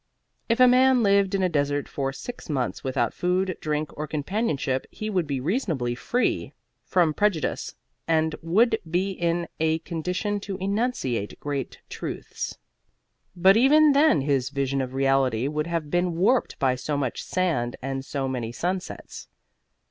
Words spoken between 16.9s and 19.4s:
much sand and so many sunsets.